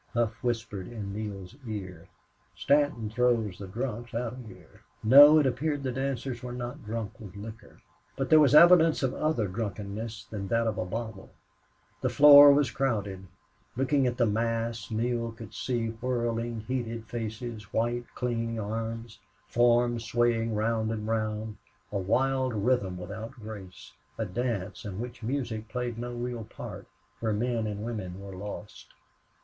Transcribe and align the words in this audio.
Hough 0.15 0.33
whispered 0.41 0.87
in 0.87 1.13
Neale's 1.13 1.55
ear: 1.67 2.07
"Stanton 2.55 3.11
throws 3.11 3.59
the 3.59 3.67
drunks 3.67 4.15
out 4.15 4.33
of 4.33 4.47
here." 4.47 4.81
No, 5.03 5.37
it 5.37 5.45
appeared 5.45 5.83
the 5.83 5.91
dancers 5.91 6.41
were 6.41 6.53
not 6.53 6.83
drunk 6.83 7.19
with 7.19 7.35
liquor. 7.35 7.83
But 8.17 8.31
there 8.31 8.39
was 8.39 8.55
evidence 8.55 9.03
of 9.03 9.13
other 9.13 9.47
drunkenness 9.47 10.23
than 10.25 10.47
that 10.47 10.65
of 10.65 10.77
the 10.77 10.85
bottle. 10.85 11.29
The 12.01 12.09
floor 12.09 12.51
was 12.51 12.71
crowded. 12.71 13.27
Looking 13.77 14.07
at 14.07 14.17
the 14.17 14.25
mass, 14.25 14.89
Neale 14.89 15.33
could 15.33 15.49
only 15.53 15.53
see 15.53 15.87
whirling, 15.89 16.61
heated 16.61 17.05
faces, 17.05 17.71
white, 17.71 18.05
clinging 18.15 18.59
arms, 18.59 19.19
forms 19.49 20.03
swaying 20.05 20.55
round 20.55 20.89
and 20.91 21.07
round, 21.07 21.57
a 21.91 21.99
wild 21.99 22.55
rhythm 22.55 22.97
without 22.97 23.33
grace, 23.33 23.93
a 24.17 24.25
dance 24.25 24.83
in 24.83 24.99
which 24.99 25.21
music 25.21 25.67
played 25.69 25.99
no 25.99 26.11
real 26.15 26.43
part, 26.45 26.87
where 27.19 27.33
men 27.33 27.67
and 27.67 27.85
women 27.85 28.19
were 28.19 28.35
lost. 28.35 28.95